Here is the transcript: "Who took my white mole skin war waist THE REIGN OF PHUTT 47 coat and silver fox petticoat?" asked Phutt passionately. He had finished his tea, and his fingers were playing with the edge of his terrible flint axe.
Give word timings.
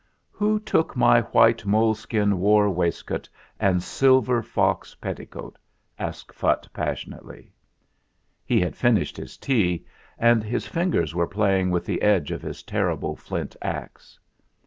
"Who 0.31 0.59
took 0.59 0.95
my 0.97 1.21
white 1.21 1.63
mole 1.63 1.93
skin 1.93 2.39
war 2.39 2.71
waist 2.71 3.05
THE 3.05 3.13
REIGN 3.13 3.17
OF 3.19 3.23
PHUTT 3.25 3.29
47 3.59 3.69
coat 3.73 3.73
and 3.75 3.83
silver 3.83 4.41
fox 4.41 4.95
petticoat?" 4.95 5.57
asked 5.99 6.33
Phutt 6.33 6.67
passionately. 6.73 7.53
He 8.43 8.59
had 8.59 8.75
finished 8.75 9.15
his 9.15 9.37
tea, 9.37 9.85
and 10.17 10.43
his 10.43 10.65
fingers 10.65 11.13
were 11.13 11.27
playing 11.27 11.69
with 11.69 11.85
the 11.85 12.01
edge 12.01 12.31
of 12.31 12.41
his 12.41 12.63
terrible 12.63 13.15
flint 13.15 13.55
axe. 13.61 14.19